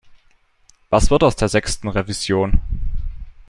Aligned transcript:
Was 0.89 1.11
wird 1.11 1.21
aus 1.21 1.35
der 1.35 1.47
sechsten 1.47 1.87
Revision? 1.87 2.59